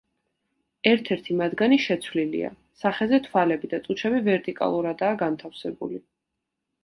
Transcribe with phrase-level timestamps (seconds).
[0.91, 6.01] ერთ-ერთი მათგანი შეცვლილია, სახეზე თვალები და ტუჩები ვერტიკალურადაა განთავსებული.